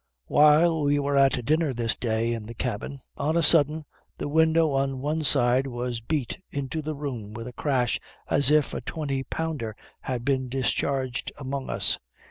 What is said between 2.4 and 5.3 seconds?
the cabin, on a sudden the window on one